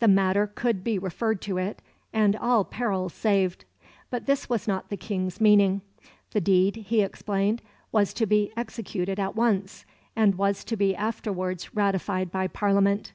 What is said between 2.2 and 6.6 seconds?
all perils saved. But this was not the King's meaning. The